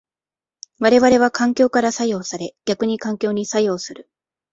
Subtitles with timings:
[0.79, 4.09] 我々は環境から作用され逆に環境に作用する。